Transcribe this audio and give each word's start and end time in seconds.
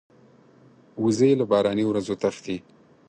وزې 1.03 1.31
له 1.39 1.45
باراني 1.51 1.83
ورځو 1.87 2.19
تښتي 2.21 2.57